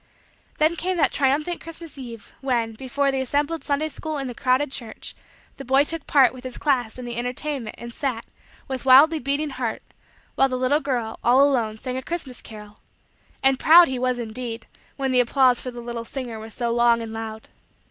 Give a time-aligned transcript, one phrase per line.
[0.57, 4.71] Then came that triumphant Christmas eve, when, before the assembled Sunday school and the crowded
[4.71, 5.13] church,
[5.57, 8.25] the boy took part, with his class, in the entertainment and sat,
[8.67, 9.83] with wildly beating heart,
[10.33, 12.79] while the little girl, all alone, sang a Christmas carol;
[13.43, 17.03] and proud he was, indeed, when the applause for the little singer was so long
[17.03, 17.47] and loud.